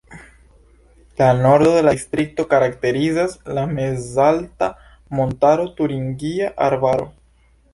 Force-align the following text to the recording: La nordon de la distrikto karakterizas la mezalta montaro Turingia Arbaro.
La 1.21 1.25
nordon 1.41 1.75
de 1.75 1.83
la 1.87 1.93
distrikto 1.97 2.45
karakterizas 2.55 3.37
la 3.59 3.67
mezalta 3.75 4.71
montaro 5.21 5.69
Turingia 5.83 6.53
Arbaro. 6.71 7.07